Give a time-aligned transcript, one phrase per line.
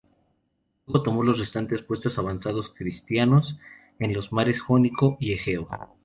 [0.87, 3.59] Luego tomó los restantes puestos avanzados cristianos
[3.99, 5.67] en los mares Jónico y Egeo.